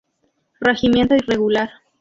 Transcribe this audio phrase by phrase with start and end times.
[0.59, 1.69] Regimiento irregular".